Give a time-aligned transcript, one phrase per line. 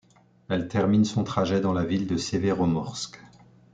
[0.49, 3.21] Elle termine son trajet dans la ville de Severomorsk.